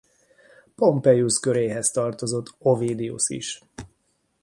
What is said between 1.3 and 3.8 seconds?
köréhez tartozott Ovidius is.